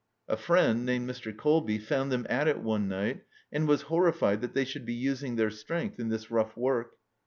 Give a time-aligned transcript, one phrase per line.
[0.27, 1.31] A friend, named Mr.
[1.37, 5.35] Colby, found them at it one night, and was horrified that they should be using
[5.35, 6.93] their strength in this rough work.